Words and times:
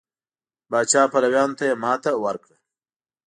پاچا 0.69 1.01
پلویانو 1.11 1.57
ته 1.59 1.63
یې 1.69 1.75
ماتې 1.83 2.11
ورکړه. 2.23 2.57